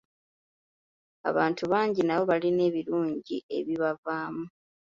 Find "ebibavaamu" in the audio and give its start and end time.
3.57-4.45